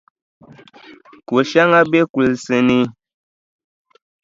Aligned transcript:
Koʼ 1.27 1.41
shɛŋa 1.49 1.79
be 1.91 1.99
kulisi 2.11 2.57
ni. 2.67 2.77